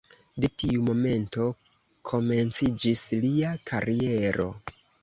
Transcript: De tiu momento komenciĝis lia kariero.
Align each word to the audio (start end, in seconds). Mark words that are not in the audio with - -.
De 0.45 0.49
tiu 0.61 0.85
momento 0.87 1.45
komenciĝis 2.13 3.07
lia 3.23 3.57
kariero. 3.73 4.53